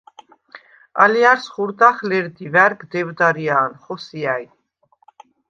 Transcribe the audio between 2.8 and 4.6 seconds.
დევდარია̄ნ, ხოსია̈ჲ.